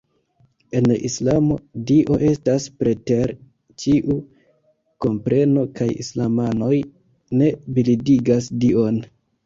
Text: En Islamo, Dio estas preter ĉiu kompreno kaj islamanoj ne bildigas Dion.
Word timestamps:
En 0.77 0.85
Islamo, 1.09 1.57
Dio 1.91 2.17
estas 2.29 2.65
preter 2.79 3.35
ĉiu 3.85 4.17
kompreno 5.07 5.69
kaj 5.81 5.91
islamanoj 6.05 6.75
ne 7.43 7.55
bildigas 7.79 8.55
Dion. 8.67 9.05